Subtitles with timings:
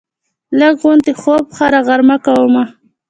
[0.59, 2.63] لږ غوندې خوب هره غرمه کومه